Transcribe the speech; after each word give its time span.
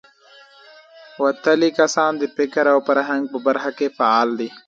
وتلي 1.23 1.69
کسان 1.79 2.11
د 2.17 2.23
فکر 2.37 2.65
او 2.73 2.79
فرهنګ 2.87 3.23
په 3.31 3.37
برخه 3.47 3.71
کې 3.77 3.87
فعال 3.97 4.29
دي. 4.39 4.49